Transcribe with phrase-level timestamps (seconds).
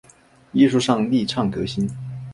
[0.51, 1.87] 艺术上力倡革新